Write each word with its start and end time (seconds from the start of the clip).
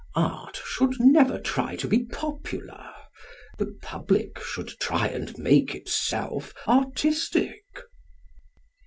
_Art 0.15 0.55
should 0.65 0.95
never 0.99 1.37
try 1.37 1.75
to 1.75 1.87
be 1.87 2.05
popular. 2.05 2.91
The 3.59 3.77
public 3.83 4.39
should 4.41 4.69
try 4.79 5.05
and 5.09 5.37
make 5.37 5.75
itself 5.75 6.55
artistic. 6.67 7.63